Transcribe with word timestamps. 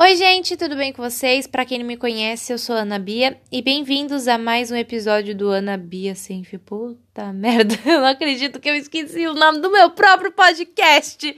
Oi, 0.00 0.14
gente, 0.14 0.56
tudo 0.56 0.76
bem 0.76 0.92
com 0.92 1.02
vocês? 1.02 1.48
Para 1.48 1.64
quem 1.64 1.80
não 1.80 1.84
me 1.84 1.96
conhece, 1.96 2.52
eu 2.52 2.58
sou 2.58 2.76
Ana 2.76 3.00
Bia 3.00 3.42
e 3.50 3.60
bem-vindos 3.60 4.28
a 4.28 4.38
mais 4.38 4.70
um 4.70 4.76
episódio 4.76 5.34
do 5.34 5.48
Ana 5.48 5.76
Bia 5.76 6.14
Sem 6.14 6.44
Fio. 6.44 6.60
Puta 6.60 7.30
merda, 7.34 7.74
eu 7.84 8.02
não 8.02 8.06
acredito 8.06 8.60
que 8.60 8.70
eu 8.70 8.76
esqueci 8.76 9.26
o 9.26 9.34
nome 9.34 9.58
do 9.58 9.72
meu 9.72 9.90
próprio 9.90 10.30
podcast 10.30 11.36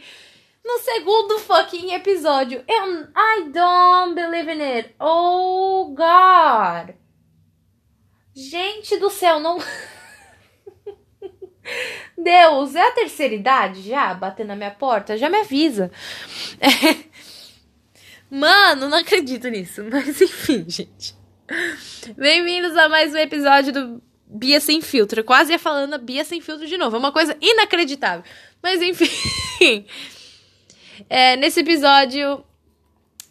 no 0.62 0.78
segundo 0.80 1.38
fucking 1.38 1.94
episódio. 1.94 2.62
Eu, 2.68 3.04
I 3.16 3.48
don't 3.50 4.14
believe 4.14 4.52
in 4.52 4.60
it. 4.60 4.94
Oh, 5.00 5.94
God. 5.94 6.94
Gente 8.34 8.98
do 8.98 9.08
céu, 9.08 9.40
não. 9.40 9.56
Deus, 12.14 12.74
é 12.74 12.88
a 12.88 12.92
terceira 12.92 13.34
idade 13.34 13.80
já 13.80 14.12
batendo 14.12 14.48
na 14.48 14.56
minha 14.56 14.70
porta? 14.70 15.16
Já 15.16 15.30
me 15.30 15.38
avisa. 15.38 15.90
Mano, 18.30 18.88
não 18.88 18.98
acredito 18.98 19.48
nisso. 19.48 19.82
Mas 19.90 20.20
enfim, 20.20 20.64
gente. 20.68 21.16
Bem-vindos 22.16 22.76
a 22.76 22.88
mais 22.88 23.12
um 23.12 23.16
episódio 23.16 23.72
do 23.72 24.02
Bia 24.24 24.60
Sem 24.60 24.80
Filtro. 24.80 25.20
Eu 25.20 25.24
quase 25.24 25.50
ia 25.50 25.58
falando 25.58 25.94
a 25.94 25.98
Bia 25.98 26.24
Sem 26.24 26.40
Filtro 26.40 26.64
de 26.64 26.78
novo. 26.78 26.94
É 26.94 26.98
uma 27.00 27.10
coisa 27.10 27.36
inacreditável. 27.40 28.24
Mas 28.62 28.80
enfim. 28.80 29.84
É, 31.08 31.34
nesse 31.34 31.60
episódio 31.60 32.44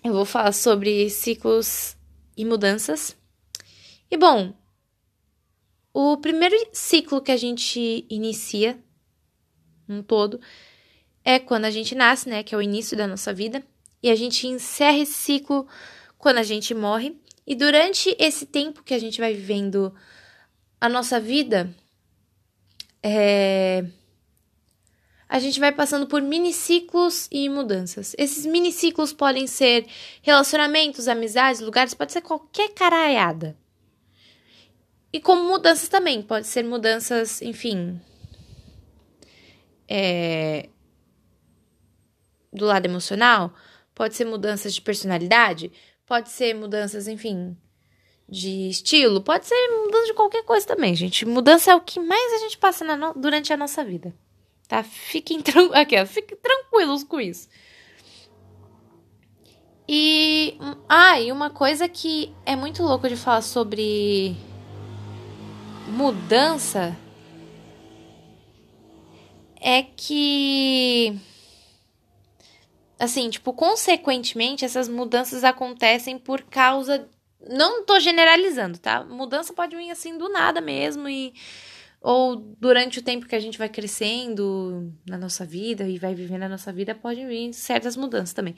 eu 0.04 0.12
vou 0.12 0.26
falar 0.26 0.52
sobre 0.54 1.08
ciclos 1.08 1.96
e 2.36 2.44
mudanças. 2.44 3.16
E 4.10 4.18
bom, 4.18 4.56
o 5.94 6.18
primeiro 6.18 6.56
ciclo 6.74 7.22
que 7.22 7.32
a 7.32 7.38
gente 7.38 8.08
inicia, 8.10 8.84
um 9.88 10.02
todo, 10.02 10.42
é 11.24 11.38
quando 11.38 11.66
a 11.66 11.72
gente 11.72 11.94
nasce, 11.94 12.28
né? 12.28 12.42
Que 12.42 12.56
é 12.56 12.58
o 12.58 12.62
início 12.62 12.98
da 12.98 13.06
nossa 13.06 13.32
vida. 13.32 13.64
E 14.02 14.10
a 14.10 14.16
gente 14.16 14.48
encerra 14.48 14.98
esse 14.98 15.14
ciclo 15.14 15.68
quando 16.18 16.38
a 16.38 16.44
gente 16.44 16.74
morre. 16.74 17.18
E 17.46 17.56
durante 17.56 18.16
esse 18.20 18.46
tempo 18.46 18.84
que 18.84 18.94
a 18.94 19.00
gente 19.00 19.20
vai 19.20 19.34
vivendo 19.34 19.94
a 20.80 20.88
nossa 20.88 21.20
vida, 21.20 21.74
é... 23.02 23.86
a 25.28 25.40
gente 25.40 25.60
vai 25.60 25.72
passando 25.72 26.08
por 26.08 26.22
miniciclos 26.22 27.28
e 27.32 27.50
mudanças. 27.50 28.16
Esses 28.18 28.46
miniciclos 28.46 29.12
podem 29.12 29.48
ser 29.48 29.88
relacionamentos, 30.22 31.08
amizades, 31.08 31.62
lugares, 31.62 31.94
pode 31.94 32.12
ser 32.12 32.22
qualquer 32.22 32.70
caraiada. 32.74 33.58
E 35.12 35.20
como 35.20 35.44
mudanças 35.44 35.90
também, 35.90 36.22
pode 36.22 36.46
ser 36.46 36.64
mudanças, 36.64 37.42
enfim. 37.42 38.00
É, 39.88 40.70
do 42.54 42.66
lado 42.66 42.86
emocional, 42.86 43.54
pode 44.00 44.16
ser 44.16 44.24
mudanças 44.24 44.74
de 44.74 44.82
personalidade, 44.82 45.74
pode 46.06 46.30
ser 46.30 46.56
mudanças, 46.56 47.06
enfim, 47.06 47.58
de 48.30 48.70
estilo, 48.70 49.20
pode 49.20 49.46
ser 49.46 49.58
mudança 49.84 50.06
de 50.06 50.14
qualquer 50.14 50.42
coisa 50.44 50.66
também, 50.66 50.96
gente. 50.96 51.26
Mudança 51.26 51.72
é 51.72 51.76
o 51.76 51.82
que 51.82 52.00
mais 52.00 52.34
a 52.36 52.38
gente 52.38 52.58
passa 52.58 52.86
no... 52.96 53.14
durante 53.14 53.52
a 53.52 53.58
nossa 53.58 53.84
vida, 53.84 54.16
tá? 54.70 54.84
Fiquem, 54.84 55.42
tran... 55.42 55.70
Aqui, 55.76 56.06
fiquem 56.06 56.38
tranquilos 56.38 57.04
com 57.04 57.20
isso. 57.20 57.50
E. 59.86 60.58
Ah, 60.88 61.20
e 61.20 61.30
uma 61.30 61.50
coisa 61.50 61.90
que 61.90 62.34
é 62.46 62.56
muito 62.56 62.82
louco 62.82 63.10
de 63.10 63.18
falar 63.18 63.42
sobre 63.42 64.34
mudança 65.90 66.96
é 69.60 69.84
que 69.84 71.20
assim, 73.00 73.30
tipo, 73.30 73.54
consequentemente 73.54 74.66
essas 74.66 74.88
mudanças 74.88 75.44
acontecem 75.44 76.20
por 76.20 76.44
causa 76.44 77.10
não 77.48 77.86
tô 77.86 78.00
generalizando, 78.00 78.78
tá? 78.78 79.04
Mudança 79.04 79.54
pode 79.54 79.76
vir 79.76 79.90
assim 79.90 80.18
do 80.18 80.28
nada 80.30 80.60
mesmo 80.60 81.08
e 81.08 81.34
ou 82.02 82.36
durante 82.36 83.00
o 83.00 83.02
tempo 83.02 83.28
que 83.28 83.36
a 83.36 83.40
gente 83.40 83.58
vai 83.58 83.68
crescendo 83.68 84.94
na 85.08 85.18
nossa 85.18 85.46
vida 85.46 85.88
e 85.88 85.98
vai 85.98 86.16
vivendo 86.16 86.44
a 86.44 86.50
nossa 86.50 86.72
vida, 86.72 86.96
pode 86.96 87.26
vir 87.26 87.54
certas 87.54 87.96
mudanças 87.98 88.34
também. 88.34 88.56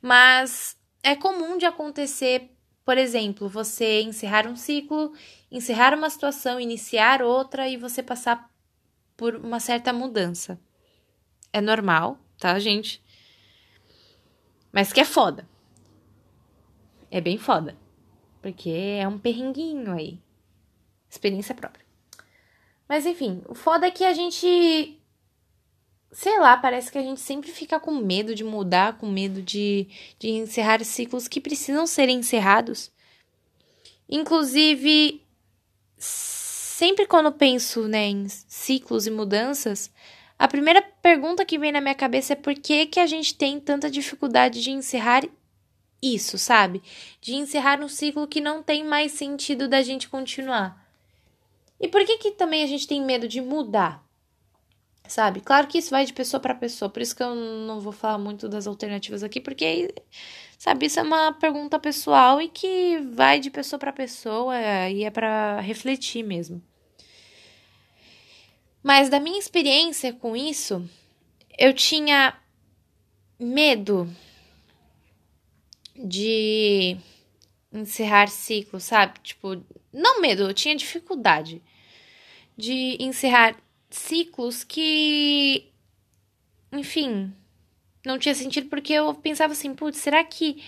Mas 0.00 0.76
é 1.02 1.14
comum 1.14 1.58
de 1.58 1.66
acontecer, 1.66 2.50
por 2.84 2.96
exemplo, 2.96 3.48
você 3.48 4.02
encerrar 4.02 4.46
um 4.46 4.56
ciclo 4.56 5.12
encerrar 5.50 5.94
uma 5.94 6.10
situação, 6.10 6.60
iniciar 6.60 7.22
outra 7.22 7.68
e 7.68 7.76
você 7.76 8.02
passar 8.02 8.50
por 9.16 9.34
uma 9.36 9.60
certa 9.60 9.92
mudança. 9.92 10.60
É 11.52 11.60
normal, 11.60 12.18
tá, 12.38 12.58
gente? 12.58 13.02
Mas 14.72 14.92
que 14.92 15.00
é 15.00 15.04
foda. 15.04 15.48
É 17.10 17.20
bem 17.20 17.38
foda. 17.38 17.76
Porque 18.40 18.70
é 18.70 19.06
um 19.08 19.18
perrenguinho 19.18 19.92
aí. 19.92 20.20
Experiência 21.08 21.54
própria. 21.54 21.84
Mas 22.88 23.04
enfim, 23.04 23.42
o 23.46 23.54
foda 23.54 23.86
é 23.86 23.90
que 23.90 24.04
a 24.04 24.14
gente. 24.14 24.98
Sei 26.10 26.38
lá, 26.38 26.56
parece 26.56 26.90
que 26.90 26.96
a 26.96 27.02
gente 27.02 27.20
sempre 27.20 27.50
fica 27.50 27.78
com 27.78 27.92
medo 27.92 28.34
de 28.34 28.42
mudar, 28.42 28.96
com 28.96 29.06
medo 29.06 29.42
de, 29.42 29.86
de 30.18 30.30
encerrar 30.30 30.82
ciclos 30.82 31.28
que 31.28 31.40
precisam 31.40 31.86
ser 31.86 32.08
encerrados. 32.08 32.90
Inclusive, 34.08 35.22
sempre 35.98 37.06
quando 37.06 37.30
penso 37.30 37.86
né, 37.86 38.06
em 38.06 38.26
ciclos 38.26 39.06
e 39.06 39.10
mudanças, 39.10 39.92
a 40.38 40.46
primeira 40.48 40.80
pergunta 41.02 41.44
que 41.44 41.58
vem 41.58 41.72
na 41.72 41.80
minha 41.80 41.94
cabeça 41.94 42.32
é 42.32 42.36
por 42.36 42.54
que, 42.54 42.86
que 42.86 43.00
a 43.00 43.06
gente 43.06 43.34
tem 43.34 43.58
tanta 43.58 43.90
dificuldade 43.90 44.62
de 44.62 44.70
encerrar 44.70 45.24
isso, 46.00 46.38
sabe? 46.38 46.82
De 47.20 47.34
encerrar 47.34 47.80
um 47.80 47.88
ciclo 47.88 48.28
que 48.28 48.40
não 48.40 48.62
tem 48.62 48.84
mais 48.84 49.12
sentido 49.12 49.68
da 49.68 49.82
gente 49.82 50.08
continuar. 50.08 50.86
E 51.80 51.88
por 51.88 52.04
que, 52.04 52.18
que 52.18 52.30
também 52.32 52.62
a 52.62 52.66
gente 52.66 52.86
tem 52.86 53.02
medo 53.02 53.26
de 53.26 53.40
mudar? 53.40 54.04
Sabe? 55.06 55.40
Claro 55.40 55.66
que 55.66 55.78
isso 55.78 55.90
vai 55.90 56.04
de 56.04 56.12
pessoa 56.12 56.38
para 56.38 56.54
pessoa, 56.54 56.90
por 56.90 57.00
isso 57.00 57.16
que 57.16 57.22
eu 57.22 57.34
não 57.34 57.80
vou 57.80 57.92
falar 57.92 58.18
muito 58.18 58.48
das 58.48 58.66
alternativas 58.66 59.22
aqui, 59.22 59.40
porque 59.40 59.92
Sabe, 60.58 60.86
isso 60.86 60.98
é 60.98 61.02
uma 61.04 61.32
pergunta 61.32 61.78
pessoal 61.78 62.42
e 62.42 62.48
que 62.48 62.98
vai 63.14 63.38
de 63.38 63.48
pessoa 63.48 63.78
para 63.78 63.92
pessoa 63.92 64.56
e 64.90 65.04
é 65.04 65.10
para 65.10 65.60
refletir 65.60 66.24
mesmo. 66.24 66.60
Mas 68.82 69.08
da 69.08 69.20
minha 69.20 69.38
experiência 69.38 70.12
com 70.12 70.36
isso, 70.36 70.88
eu 71.58 71.72
tinha 71.74 72.38
medo 73.38 74.08
de 75.94 76.96
encerrar 77.72 78.28
ciclo, 78.28 78.80
sabe? 78.80 79.18
Tipo, 79.20 79.62
não 79.92 80.20
medo, 80.20 80.44
eu 80.44 80.54
tinha 80.54 80.76
dificuldade 80.76 81.62
de 82.56 82.96
encerrar 83.00 83.56
ciclos 83.90 84.64
que, 84.64 85.70
enfim, 86.72 87.32
não 88.04 88.18
tinha 88.18 88.34
sentido 88.34 88.68
porque 88.68 88.92
eu 88.92 89.14
pensava 89.14 89.52
assim, 89.52 89.74
putz, 89.74 89.98
será 89.98 90.22
que 90.24 90.62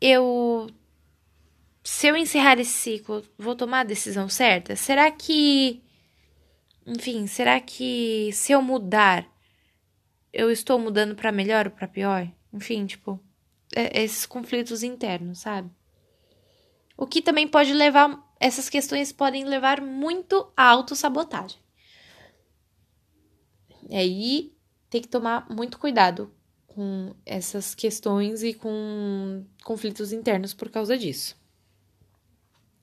eu 0.00 0.68
se 1.84 2.06
eu 2.08 2.16
encerrar 2.16 2.58
esse 2.58 2.72
ciclo, 2.72 3.22
vou 3.38 3.54
tomar 3.54 3.80
a 3.80 3.84
decisão 3.84 4.28
certa? 4.28 4.74
Será 4.74 5.10
que 5.10 5.83
enfim, 6.86 7.26
será 7.26 7.60
que 7.60 8.30
se 8.32 8.52
eu 8.52 8.60
mudar, 8.60 9.26
eu 10.32 10.50
estou 10.50 10.78
mudando 10.78 11.14
para 11.14 11.32
melhor 11.32 11.66
ou 11.66 11.72
para 11.72 11.88
pior? 11.88 12.30
Enfim, 12.52 12.86
tipo, 12.86 13.20
é, 13.74 14.02
esses 14.02 14.26
conflitos 14.26 14.82
internos, 14.82 15.40
sabe? 15.40 15.70
O 16.96 17.06
que 17.06 17.22
também 17.22 17.48
pode 17.48 17.72
levar 17.72 18.22
essas 18.38 18.68
questões 18.68 19.12
podem 19.12 19.44
levar 19.44 19.80
muito 19.80 20.52
à 20.56 20.64
autossabotagem. 20.64 21.58
E 23.88 23.96
aí 23.96 24.52
tem 24.90 25.00
que 25.00 25.08
tomar 25.08 25.48
muito 25.50 25.78
cuidado 25.78 26.32
com 26.66 27.14
essas 27.24 27.74
questões 27.74 28.42
e 28.42 28.52
com 28.52 29.44
conflitos 29.62 30.12
internos 30.12 30.52
por 30.52 30.68
causa 30.68 30.96
disso. 30.98 31.36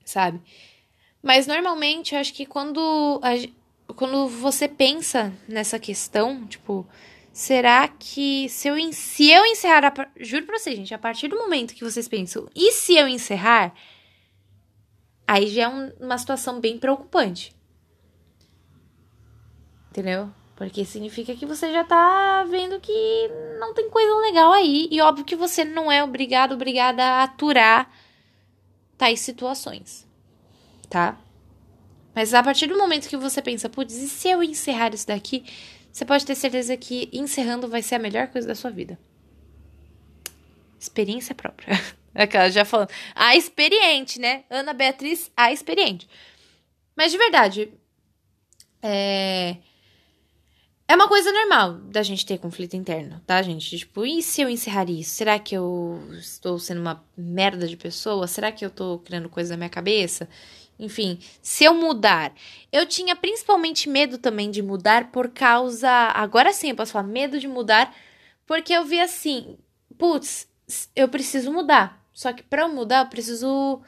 Sabe? 0.04 0.42
Mas 1.22 1.46
normalmente 1.46 2.16
eu 2.16 2.22
acho 2.22 2.34
que 2.34 2.46
quando, 2.46 3.20
quando 4.02 4.28
você 4.28 4.68
pensa 4.68 5.32
nessa 5.48 5.78
questão, 5.78 6.48
tipo, 6.48 6.88
será 7.32 7.88
que 7.88 8.50
se 8.50 8.68
eu, 8.68 8.76
se 8.92 9.30
eu 9.30 9.46
encerrar, 9.46 9.86
a, 9.86 10.08
juro 10.20 10.44
pra 10.48 10.58
vocês, 10.58 10.76
gente, 10.76 10.92
a 10.92 10.98
partir 10.98 11.28
do 11.28 11.38
momento 11.38 11.76
que 11.76 11.84
vocês 11.84 12.08
pensam, 12.08 12.48
e 12.56 12.72
se 12.72 12.96
eu 12.96 13.08
encerrar, 13.08 13.76
aí 15.28 15.46
já 15.50 15.66
é 15.66 15.68
um, 15.68 15.92
uma 16.00 16.18
situação 16.18 16.60
bem 16.60 16.80
preocupante. 16.80 17.56
Entendeu? 19.92 20.32
Porque 20.56 20.84
significa 20.84 21.36
que 21.36 21.46
você 21.46 21.72
já 21.72 21.84
tá 21.84 22.44
vendo 22.50 22.80
que 22.80 23.30
não 23.60 23.72
tem 23.76 23.88
coisa 23.88 24.16
legal 24.16 24.52
aí. 24.52 24.88
E 24.90 25.00
óbvio 25.00 25.24
que 25.24 25.36
você 25.36 25.64
não 25.64 25.92
é 25.92 26.04
obrigado, 26.04 26.54
obrigada 26.54 27.04
a 27.04 27.24
aturar 27.26 27.88
tais 28.98 29.20
situações. 29.20 30.08
Tá? 30.90 31.20
Mas 32.14 32.34
a 32.34 32.44
partir 32.44 32.68
do 32.68 32.78
momento 32.78 33.08
que 33.08 33.18
você 33.18 33.42
pensa, 33.42 33.70
putz, 33.70 33.96
e 33.96 34.08
se 34.08 34.30
eu 34.30 34.44
encerrar 34.44 34.94
isso 34.94 35.08
daqui? 35.08 35.46
Você 35.92 36.06
pode 36.06 36.26
ter 36.26 36.36
certeza 36.36 36.76
que 36.78 37.10
encerrando 37.12 37.68
vai 37.68 37.82
ser 37.82 37.96
a 37.96 38.00
melhor 38.00 38.28
coisa 38.28 38.48
da 38.48 38.56
sua 38.56 38.72
vida. 38.72 38.98
Experiência 40.80 41.36
própria. 41.36 41.80
Aquela 42.14 42.50
já 42.50 42.66
falando. 42.66 42.90
A 43.16 43.36
experiente, 43.36 44.20
né? 44.20 44.44
Ana 44.50 44.74
Beatriz, 44.74 45.32
a 45.36 45.52
experiente. 45.52 46.10
Mas 46.96 47.12
de 47.12 47.18
verdade, 47.18 47.72
é. 48.82 49.58
É 50.88 50.96
uma 50.96 51.08
coisa 51.08 51.32
normal 51.32 51.76
da 51.76 52.04
gente 52.04 52.26
ter 52.26 52.38
conflito 52.38 52.76
interno, 52.76 53.22
tá, 53.26 53.42
gente? 53.42 53.78
Tipo, 53.78 54.06
e 54.06 54.22
se 54.22 54.42
eu 54.42 54.50
encerrar 54.50 54.90
isso? 54.90 55.12
Será 55.12 55.40
que 55.40 55.56
eu 55.56 56.04
estou 56.20 56.60
sendo 56.60 56.82
uma 56.82 57.02
merda 57.16 57.66
de 57.66 57.78
pessoa? 57.78 58.28
Será 58.28 58.52
que 58.52 58.66
eu 58.66 58.70
tô 58.70 59.00
criando 59.00 59.30
coisa 59.30 59.52
na 59.52 59.58
minha 59.58 59.70
cabeça? 59.70 60.28
Enfim, 60.82 61.20
se 61.44 61.64
eu 61.64 61.76
mudar. 61.76 62.34
Eu 62.72 62.88
tinha 62.88 63.16
principalmente 63.16 63.88
medo 63.88 64.18
também 64.18 64.50
de 64.50 64.64
mudar 64.64 65.12
por 65.12 65.30
causa. 65.30 65.88
Agora 65.90 66.52
sim, 66.52 66.72
eu 66.72 66.76
posso 66.76 66.94
falar 66.94 67.08
medo 67.08 67.40
de 67.40 67.48
mudar, 67.48 67.96
porque 68.48 68.74
eu 68.74 68.84
vi 68.84 69.00
assim, 69.00 69.60
putz, 69.96 70.50
eu 70.96 71.08
preciso 71.08 71.54
mudar. 71.54 72.04
Só 72.12 72.34
que 72.34 72.42
pra 72.42 72.64
eu 72.64 72.70
mudar, 72.70 73.06
eu 73.06 73.10
preciso, 73.10 73.82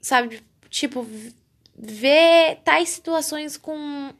sabe, 0.00 0.42
tipo, 0.68 1.06
ver 1.76 2.60
tais 2.64 2.88
situações 2.88 3.56
com 3.56 4.12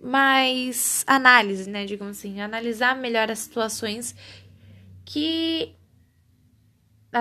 mais 0.00 1.04
análise, 1.06 1.70
né? 1.70 1.84
Digamos 1.84 2.18
assim, 2.18 2.40
analisar 2.40 2.96
melhor 2.96 3.30
as 3.30 3.38
situações 3.38 4.16
que, 5.04 5.76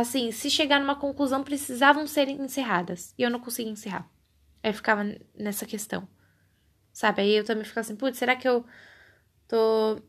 assim, 0.01 0.31
se 0.31 0.49
chegar 0.49 0.79
numa 0.79 0.95
conclusão, 0.95 1.43
precisavam 1.43 2.05
ser 2.07 2.27
encerradas. 2.27 3.13
E 3.17 3.23
eu 3.23 3.29
não 3.29 3.39
conseguia 3.39 3.71
encerrar. 3.71 4.09
Aí 4.61 4.69
eu 4.69 4.73
ficava 4.73 5.03
nessa 5.33 5.65
questão. 5.65 6.07
Sabe? 6.91 7.21
Aí 7.21 7.35
eu 7.35 7.45
também 7.45 7.63
ficava 7.63 7.81
assim, 7.81 7.95
putz, 7.95 8.17
será 8.17 8.35
que 8.35 8.47
eu 8.47 8.65
tô 9.47 10.01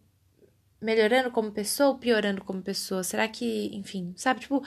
melhorando 0.80 1.30
como 1.30 1.52
pessoa 1.52 1.90
ou 1.90 1.98
piorando 1.98 2.44
como 2.44 2.62
pessoa? 2.62 3.02
Será 3.04 3.28
que, 3.28 3.70
enfim, 3.74 4.12
sabe? 4.16 4.40
Tipo, 4.40 4.62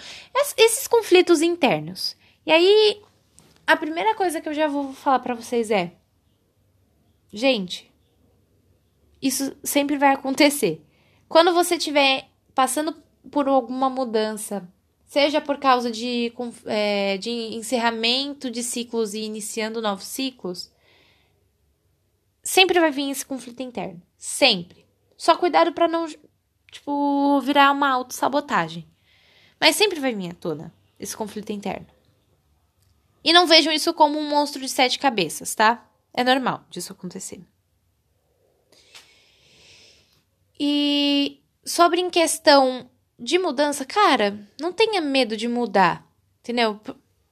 esses 0.58 0.88
conflitos 0.88 1.42
internos. 1.42 2.16
E 2.46 2.52
aí, 2.52 3.02
a 3.68 3.76
primeira 3.76 4.16
coisa 4.16 4.42
que 4.42 4.50
eu 4.50 4.54
já 4.54 4.68
vou 4.68 4.94
falar 4.94 5.20
para 5.20 5.36
vocês 5.36 5.70
é: 5.70 5.96
gente, 7.32 7.92
isso 9.22 9.56
sempre 9.64 9.98
vai 9.98 10.14
acontecer. 10.14 10.86
Quando 11.28 11.54
você 11.54 11.76
estiver 11.76 12.30
passando 12.56 12.94
por 13.30 13.48
alguma 13.48 13.90
mudança, 13.90 14.68
seja 15.10 15.42
por 15.42 15.58
causa 15.58 15.90
de, 15.90 16.32
é, 16.68 17.18
de 17.18 17.32
encerramento 17.32 18.52
de 18.52 18.62
ciclos 18.62 19.16
e 19.16 19.22
iniciando 19.22 19.82
novos 19.82 20.04
ciclos, 20.04 20.72
sempre 22.44 22.80
vai 22.80 22.92
vir 22.92 23.10
esse 23.10 23.26
conflito 23.26 23.64
interno. 23.64 24.00
Sempre. 24.16 24.86
Só 25.18 25.36
cuidado 25.36 25.74
para 25.74 25.88
não, 25.88 26.06
tipo, 26.72 27.42
virar 27.42 27.72
uma 27.72 27.90
autossabotagem. 27.90 28.88
Mas 29.60 29.76
sempre 29.76 30.00
vai 30.00 30.14
vir 30.14 30.30
à 30.30 30.34
tona 30.36 30.72
esse 31.00 31.18
conflito 31.18 31.52
interno. 31.52 31.88
E 33.24 33.34
não 33.34 33.48
vejam 33.48 33.74
isso 33.74 33.92
como 33.96 34.20
um 34.20 34.30
monstro 34.30 34.62
de 34.62 34.70
sete 34.70 35.00
cabeças, 35.00 35.56
tá? 35.56 35.90
É 36.14 36.24
normal 36.24 36.64
disso 36.70 36.94
acontecer. 36.94 37.42
E 40.60 41.42
sobre 41.66 42.00
em 42.00 42.12
questão 42.12 42.88
de 43.20 43.38
mudança, 43.38 43.86
cara, 43.86 44.40
não 44.60 44.72
tenha 44.72 45.02
medo 45.02 45.36
de 45.36 45.48
mudar, 45.48 46.08
entendeu? 46.40 46.80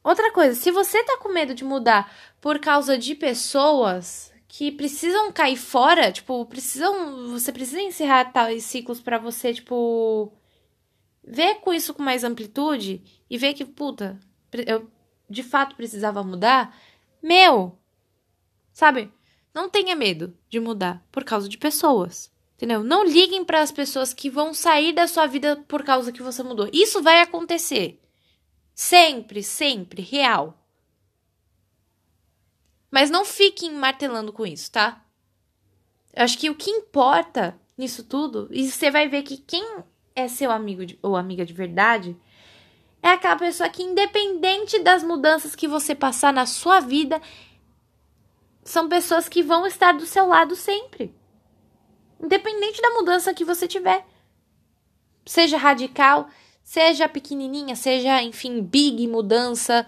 Outra 0.04 0.32
coisa, 0.32 0.54
se 0.54 0.70
você 0.72 1.04
tá 1.04 1.18
com 1.18 1.34
medo 1.34 1.54
de 1.56 1.64
mudar 1.64 2.14
por 2.42 2.60
causa 2.60 2.98
de 2.98 3.16
pessoas 3.16 4.32
que 4.48 4.72
precisam 4.72 5.32
cair 5.32 5.58
fora, 5.58 6.12
tipo, 6.12 6.46
precisam, 6.46 7.30
você 7.30 7.52
precisa 7.52 7.82
encerrar 7.82 8.32
tais 8.32 8.64
ciclos 8.64 9.00
para 9.00 9.18
você, 9.18 9.54
tipo, 9.54 10.34
ver 11.24 11.56
com 11.56 11.74
isso 11.74 11.94
com 11.94 12.04
mais 12.04 12.24
amplitude 12.24 13.04
e 13.30 13.38
ver 13.38 13.54
que, 13.54 13.66
puta, 13.66 14.20
eu 14.66 14.90
de 15.30 15.44
fato 15.44 15.76
precisava 15.76 16.24
mudar, 16.24 16.76
meu, 17.22 17.78
sabe? 18.72 19.12
Não 19.54 19.70
tenha 19.70 19.96
medo 19.96 20.38
de 20.50 20.60
mudar 20.60 21.06
por 21.12 21.24
causa 21.24 21.50
de 21.50 21.58
pessoas. 21.58 22.32
Entendeu? 22.58 22.84
Não 22.84 23.06
liguem 23.06 23.46
para 23.46 23.62
as 23.62 23.72
pessoas 23.72 24.16
que 24.16 24.32
vão 24.32 24.52
sair 24.52 24.92
da 24.92 25.08
sua 25.08 25.28
vida 25.28 25.64
por 25.68 25.84
causa 25.84 26.12
que 26.12 26.24
você 26.24 26.42
mudou. 26.42 26.68
Isso 26.74 27.04
vai 27.04 27.22
acontecer. 27.22 28.02
Sempre, 28.74 29.44
sempre, 29.44 30.02
real. 30.02 30.60
Mas 32.90 33.12
não 33.12 33.24
fiquem 33.24 33.72
martelando 33.72 34.34
com 34.34 34.44
isso, 34.44 34.72
tá? 34.72 35.06
Eu 36.12 36.24
acho 36.24 36.36
que 36.40 36.50
o 36.50 36.56
que 36.56 36.72
importa 36.72 37.60
nisso 37.78 38.04
tudo, 38.04 38.48
e 38.50 38.72
você 38.72 38.90
vai 38.90 39.08
ver 39.08 39.22
que 39.22 39.38
quem 39.38 39.64
é 40.16 40.28
seu 40.28 40.50
amigo 40.50 40.84
de, 40.84 40.98
ou 41.04 41.16
amiga 41.16 41.46
de 41.46 41.54
verdade, 41.54 42.18
é 43.04 43.10
aquela 43.10 43.36
pessoa 43.36 43.70
que, 43.70 43.84
independente 43.84 44.80
das 44.80 45.04
mudanças 45.04 45.56
que 45.56 45.68
você 45.68 45.94
passar 45.94 46.34
na 46.34 46.48
sua 46.48 46.80
vida, 46.80 47.22
são 48.64 48.90
pessoas 48.90 49.30
que 49.30 49.44
vão 49.44 49.68
estar 49.68 49.92
do 49.92 50.08
seu 50.08 50.26
lado 50.26 50.56
sempre. 50.56 51.14
Independente 52.22 52.82
da 52.82 52.92
mudança 52.92 53.34
que 53.34 53.46
você 53.46 53.68
tiver. 53.68 54.06
Seja 55.26 55.58
radical, 55.58 56.30
seja 56.64 57.08
pequenininha, 57.08 57.76
seja, 57.76 58.22
enfim, 58.24 58.62
big 58.62 59.08
mudança. 59.08 59.86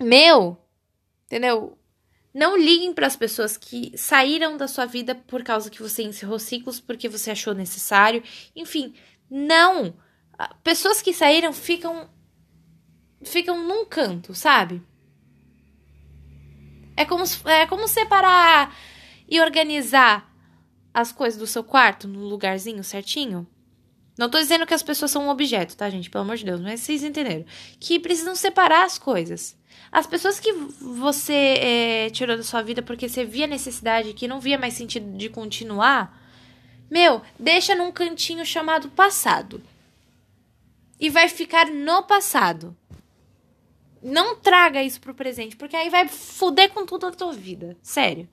Meu, 0.00 0.56
entendeu? 1.26 1.76
Não 2.32 2.56
liguem 2.56 2.92
para 2.92 3.06
as 3.06 3.16
pessoas 3.16 3.56
que 3.56 3.96
saíram 3.96 4.56
da 4.56 4.68
sua 4.68 4.84
vida 4.84 5.14
por 5.14 5.42
causa 5.42 5.70
que 5.70 5.82
você 5.82 6.02
encerrou 6.02 6.38
ciclos, 6.38 6.78
porque 6.78 7.08
você 7.08 7.30
achou 7.30 7.54
necessário. 7.54 8.22
Enfim, 8.54 8.94
não. 9.30 9.96
Pessoas 10.62 11.00
que 11.00 11.14
saíram 11.14 11.52
ficam 11.52 12.10
ficam 13.22 13.62
num 13.62 13.84
canto, 13.86 14.34
sabe? 14.34 14.82
É 16.96 17.04
como, 17.04 17.24
é 17.46 17.66
como 17.66 17.88
separar 17.88 18.76
e 19.28 19.40
organizar 19.40 20.30
as 20.96 21.12
coisas 21.12 21.38
do 21.38 21.46
seu 21.46 21.62
quarto 21.62 22.08
no 22.08 22.20
lugarzinho 22.20 22.82
certinho. 22.82 23.46
Não 24.16 24.30
tô 24.30 24.38
dizendo 24.38 24.66
que 24.66 24.72
as 24.72 24.82
pessoas 24.82 25.10
são 25.10 25.26
um 25.26 25.28
objeto, 25.28 25.76
tá, 25.76 25.90
gente? 25.90 26.08
Pelo 26.08 26.24
amor 26.24 26.38
de 26.38 26.44
Deus, 26.46 26.58
mas 26.58 26.80
vocês 26.80 27.04
entenderam. 27.04 27.44
Que 27.78 28.00
precisam 28.00 28.34
separar 28.34 28.82
as 28.82 28.98
coisas. 28.98 29.54
As 29.92 30.06
pessoas 30.06 30.40
que 30.40 30.50
você 30.54 31.34
é, 31.60 32.10
tirou 32.10 32.34
da 32.34 32.42
sua 32.42 32.62
vida 32.62 32.80
porque 32.80 33.10
você 33.10 33.26
via 33.26 33.46
necessidade, 33.46 34.14
que 34.14 34.26
não 34.26 34.40
via 34.40 34.56
mais 34.56 34.72
sentido 34.72 35.18
de 35.18 35.28
continuar, 35.28 36.18
meu, 36.90 37.20
deixa 37.38 37.74
num 37.74 37.92
cantinho 37.92 38.46
chamado 38.46 38.88
passado 38.88 39.62
e 40.98 41.10
vai 41.10 41.28
ficar 41.28 41.66
no 41.66 42.04
passado. 42.04 42.74
Não 44.02 44.34
traga 44.34 44.82
isso 44.82 44.98
pro 44.98 45.14
presente, 45.14 45.56
porque 45.56 45.76
aí 45.76 45.90
vai 45.90 46.08
foder 46.08 46.70
com 46.70 46.86
tudo 46.86 47.06
a 47.06 47.12
tua 47.12 47.34
vida. 47.34 47.76
Sério. 47.82 48.26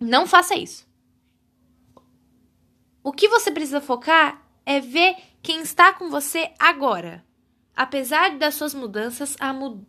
Não 0.00 0.26
faça 0.26 0.54
isso. 0.54 0.86
O 3.02 3.12
que 3.12 3.28
você 3.28 3.50
precisa 3.50 3.80
focar 3.80 4.42
é 4.64 4.80
ver 4.80 5.16
quem 5.42 5.60
está 5.60 5.92
com 5.92 6.10
você 6.10 6.50
agora. 6.58 7.24
Apesar 7.74 8.36
das 8.36 8.54
suas 8.54 8.74
mudanças, 8.74 9.36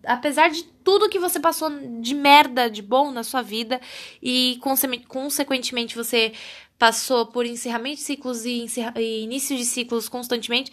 apesar 0.06 0.50
de 0.50 0.64
tudo 0.64 1.10
que 1.10 1.18
você 1.20 1.40
passou 1.40 1.70
de 2.00 2.14
merda, 2.14 2.70
de 2.70 2.82
bom 2.82 3.12
na 3.12 3.24
sua 3.24 3.42
vida, 3.42 3.82
e 4.22 4.60
consequentemente 5.08 5.96
você 5.96 6.34
passou 6.78 7.26
por 7.26 7.46
encerramento 7.46 7.98
de 7.98 8.04
ciclos 8.04 8.46
e, 8.46 8.68
e 8.96 9.24
início 9.24 9.58
de 9.58 9.66
ciclos 9.66 10.08
constantemente. 10.08 10.72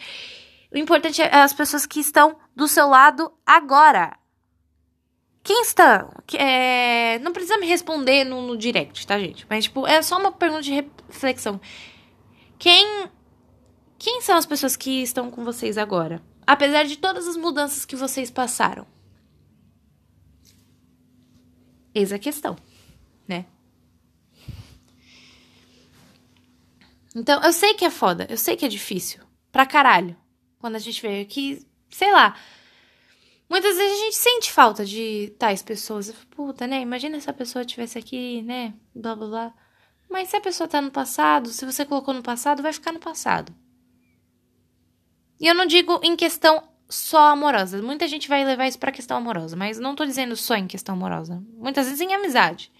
O 0.73 0.77
importante 0.77 1.23
é 1.23 1.35
as 1.37 1.53
pessoas 1.53 1.87
que 1.87 2.01
estão 2.01 2.37
do 2.55 2.69
seu 2.69 2.87
lado 2.87 3.33
agora. 3.45 4.17
Quem? 5.47 5.63
É, 6.41 7.21
não 7.21 7.33
precisa 7.33 7.57
me 7.57 7.67
responder 7.69 8.25
no, 8.25 8.43
no 8.43 8.57
direct, 8.57 9.07
tá, 9.07 9.17
gente? 9.17 9.47
Mas, 9.49 9.65
tipo, 9.65 9.87
é 9.87 10.03
só 10.03 10.19
uma 10.19 10.33
pergunta 10.33 10.63
de 10.63 10.73
reflexão. 10.73 11.61
Quem. 12.59 13.09
Quem 13.97 14.21
são 14.21 14.37
as 14.37 14.45
pessoas 14.45 14.77
que 14.77 15.03
estão 15.03 15.31
com 15.31 15.45
vocês 15.45 15.79
agora? 15.79 16.21
Apesar 16.45 16.83
de 16.83 16.97
todas 16.97 17.29
as 17.29 17.37
mudanças 17.37 17.85
que 17.85 17.95
vocês 17.95 18.29
passaram. 18.29 18.85
Eis 21.95 22.13
a 22.13 22.19
questão, 22.19 22.57
né? 23.29 23.47
Então, 27.15 27.41
eu 27.43 27.53
sei 27.53 27.73
que 27.75 27.85
é 27.85 27.91
foda, 27.91 28.27
eu 28.29 28.37
sei 28.37 28.57
que 28.57 28.67
é 28.67 28.69
difícil. 28.69 29.21
Pra 29.53 29.65
caralho. 29.65 30.17
Quando 30.59 30.75
a 30.75 30.81
gente 30.81 31.01
vê 31.01 31.25
que, 31.25 31.65
sei 31.89 32.11
lá. 32.11 32.37
Muitas 33.49 33.77
vezes 33.77 33.93
a 33.93 34.05
gente 34.05 34.17
sente 34.17 34.53
falta 34.53 34.85
de 34.85 35.35
tais 35.39 35.63
pessoas. 35.63 36.11
Puta, 36.31 36.67
né? 36.67 36.81
Imagina 36.81 37.21
se 37.21 37.31
a 37.31 37.33
pessoa 37.33 37.63
estivesse 37.63 37.99
aqui, 37.99 38.43
né? 38.43 38.75
Blá 38.95 39.15
blá 39.15 39.29
blá. 39.29 39.55
Mas 40.09 40.29
se 40.29 40.37
a 40.37 40.41
pessoa 40.41 40.69
tá 40.69 40.81
no 40.81 40.91
passado, 40.91 41.49
se 41.49 41.65
você 41.65 41.85
colocou 41.85 42.15
no 42.15 42.23
passado, 42.23 42.63
vai 42.63 42.73
ficar 42.73 42.93
no 42.93 43.01
passado. 43.01 43.55
E 45.39 45.47
eu 45.47 45.55
não 45.55 45.67
digo 45.67 46.01
em 46.03 46.17
questão 46.17 46.63
só 46.89 47.29
amorosa. 47.29 47.83
Muita 47.83 48.09
gente 48.09 48.29
vai 48.29 48.45
levar 48.45 48.67
isso 48.67 48.79
pra 48.79 48.93
questão 48.93 49.17
amorosa, 49.17 49.57
mas 49.57 49.79
não 49.79 49.95
tô 49.95 50.05
dizendo 50.05 50.37
só 50.37 50.55
em 50.55 50.67
questão 50.67 50.95
amorosa. 50.95 51.43
Muitas 51.55 51.87
vezes 51.87 52.01
em 52.01 52.15
amizade. 52.15 52.73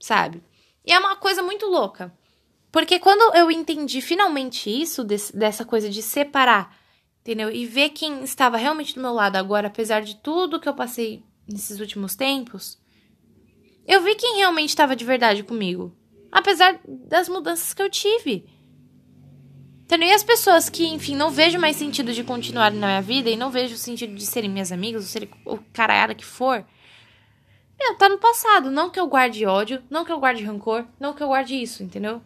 Sabe? 0.00 0.42
E 0.84 0.92
é 0.92 0.98
uma 0.98 1.16
coisa 1.16 1.42
muito 1.42 1.66
louca. 1.66 2.12
Porque 2.72 2.98
quando 2.98 3.36
eu 3.36 3.50
entendi 3.50 4.00
finalmente 4.00 4.70
isso, 4.70 5.04
desse, 5.04 5.36
dessa 5.36 5.64
coisa 5.64 5.88
de 5.90 6.02
separar, 6.02 6.74
entendeu? 7.22 7.50
E 7.50 7.64
ver 7.64 7.90
quem 7.90 8.22
estava 8.22 8.56
realmente 8.56 8.94
do 8.94 9.00
meu 9.00 9.12
lado 9.12 9.36
agora, 9.36 9.68
apesar 9.68 10.02
de 10.02 10.16
tudo 10.16 10.60
que 10.60 10.68
eu 10.68 10.74
passei 10.74 11.24
nesses 11.48 11.80
últimos 11.80 12.14
tempos, 12.14 12.78
eu 13.86 14.02
vi 14.02 14.14
quem 14.14 14.36
realmente 14.36 14.70
estava 14.70 14.94
de 14.94 15.04
verdade 15.04 15.42
comigo. 15.42 15.96
Apesar 16.30 16.80
das 16.86 17.28
mudanças 17.28 17.72
que 17.72 17.82
eu 17.82 17.90
tive. 17.90 18.46
Entendeu? 19.82 20.08
E 20.08 20.12
as 20.12 20.24
pessoas 20.24 20.70
que, 20.70 20.86
enfim, 20.86 21.14
não 21.14 21.30
vejo 21.30 21.58
mais 21.58 21.76
sentido 21.76 22.12
de 22.12 22.24
continuarem 22.24 22.78
na 22.78 22.86
minha 22.86 23.02
vida 23.02 23.28
e 23.28 23.36
não 23.36 23.50
vejo 23.50 23.76
sentido 23.76 24.14
de 24.14 24.24
serem 24.24 24.48
minhas 24.48 24.72
amigas, 24.72 25.02
ou 25.02 25.08
serem 25.08 25.28
o 25.44 25.58
caralho 25.72 26.16
que 26.16 26.24
for. 26.24 26.64
Meu, 27.78 27.96
tá 27.96 28.08
no 28.08 28.18
passado. 28.18 28.70
Não 28.70 28.88
que 28.88 28.98
eu 28.98 29.06
guarde 29.06 29.44
ódio, 29.44 29.82
não 29.90 30.04
que 30.04 30.12
eu 30.12 30.18
guarde 30.18 30.44
rancor, 30.44 30.86
não 30.98 31.12
que 31.12 31.22
eu 31.22 31.28
guarde 31.28 31.60
isso, 31.60 31.82
entendeu? 31.82 32.22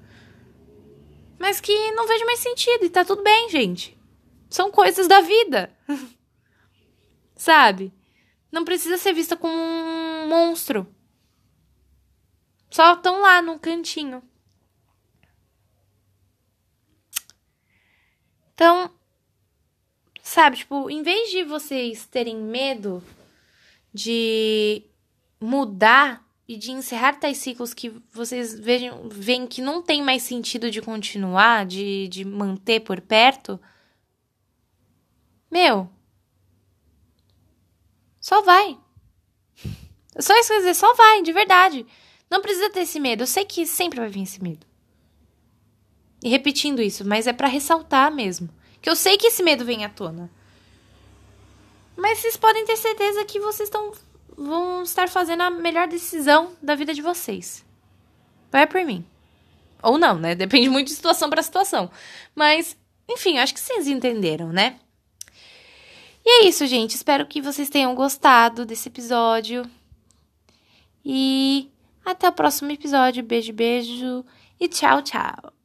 Mas 1.39 1.61
que 1.61 1.91
não 1.93 2.07
vejo 2.07 2.25
mais 2.25 2.39
sentido 2.39 2.85
e 2.85 2.91
tá 2.91 3.05
tudo 3.05 3.23
bem, 3.23 3.51
gente. 3.51 3.96
São 4.49 4.71
coisas 4.71 5.09
da 5.09 5.21
vida. 5.21 5.71
Sabe? 7.37 7.93
Não 8.51 8.65
precisa 8.65 8.97
ser 8.97 9.13
vista 9.13 9.37
como 9.37 9.55
um 9.55 10.29
monstro. 10.29 10.87
Só 12.71 12.95
estão 12.95 13.21
lá 13.21 13.41
no 13.43 13.59
cantinho. 13.59 14.23
Então, 18.55 18.91
sabe, 20.23 20.57
tipo, 20.57 20.89
em 20.91 21.03
vez 21.03 21.31
de 21.31 21.45
vocês 21.45 22.07
terem 22.07 22.37
medo 22.37 23.03
de 23.93 24.83
mudar 25.39 26.27
e 26.49 26.57
de 26.57 26.71
encerrar 26.71 27.21
tais 27.21 27.37
ciclos 27.37 27.75
que 27.75 27.93
vocês 28.11 28.59
vejam, 28.59 29.09
veem 29.09 29.47
que 29.47 29.61
não 29.61 29.83
tem 29.83 30.03
mais 30.03 30.23
sentido 30.23 30.71
de 30.71 30.81
continuar, 30.81 31.67
de, 31.67 32.09
de 32.09 32.25
manter 32.25 32.81
por 32.81 33.01
perto, 33.01 33.61
meu, 35.51 35.89
só 38.21 38.43
vai. 38.43 38.79
Só 40.19 40.35
isso 40.39 40.49
que 40.49 40.55
eu 40.55 40.59
dizer, 40.59 40.75
só 40.75 40.95
vai, 40.95 41.23
de 41.23 41.31
verdade. 41.31 41.87
Não 42.31 42.41
precisa 42.41 42.71
ter 42.71 42.81
esse 42.81 42.99
medo. 42.99 43.23
Eu 43.23 43.27
sei 43.27 43.45
que 43.45 43.67
sempre 43.67 44.01
vai 44.01 44.09
vir 44.09 44.23
esse 44.23 44.43
medo. 44.43 44.67
E 46.25 46.29
repetindo 46.31 46.81
isso, 46.81 47.07
mas 47.07 47.27
é 47.27 47.33
para 47.33 47.49
ressaltar 47.49 48.11
mesmo. 48.11 48.49
Que 48.81 48.89
eu 48.89 48.97
sei 48.97 49.19
que 49.19 49.27
esse 49.27 49.43
medo 49.43 49.65
vem 49.65 49.85
à 49.85 49.91
tona. 49.91 50.31
Mas 51.95 52.19
vocês 52.19 52.37
podem 52.37 52.65
ter 52.65 52.77
certeza 52.77 53.25
que 53.27 53.39
vocês 53.39 53.69
estão 53.69 53.93
vão 54.37 54.83
estar 54.83 55.09
fazendo 55.09 55.43
a 55.43 55.51
melhor 55.51 55.89
decisão 55.89 56.53
da 56.63 56.75
vida 56.75 56.93
de 56.93 57.01
vocês. 57.01 57.65
Vai 58.51 58.67
por 58.67 58.85
mim. 58.85 59.05
Ou 59.83 59.99
não, 59.99 60.19
né? 60.19 60.35
Depende 60.35 60.69
muito 60.69 60.89
de 60.89 60.95
situação 60.95 61.31
para 61.31 61.43
situação. 61.43 61.91
Mas, 62.35 62.77
enfim, 63.09 63.39
acho 63.39 63.55
que 63.55 63.61
vocês 63.61 63.87
entenderam, 63.87 64.53
né? 64.53 64.79
E 66.29 66.43
é 66.43 66.49
isso, 66.49 66.67
gente. 66.67 66.97
Espero 66.97 67.25
que 67.25 67.41
vocês 67.41 67.71
tenham 67.71 67.95
gostado 67.95 68.67
desse 68.67 68.89
episódio. 68.89 69.65
E 71.05 71.71
até 72.05 72.29
o 72.29 72.33
próximo 72.33 72.73
episódio. 72.73 73.23
Beijo, 73.23 73.53
beijo 73.53 74.25
e 74.59 74.67
tchau, 74.67 75.03
tchau. 75.03 75.56